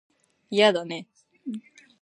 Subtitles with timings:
[0.49, 1.07] いやだね